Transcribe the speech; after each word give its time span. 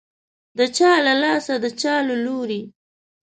د 0.57 0.59
چا 0.77 0.91
له 1.05 1.13
لاسه، 1.23 1.53
د 1.63 1.65
چا 1.81 1.95
له 2.09 2.15
لوري 2.25 2.61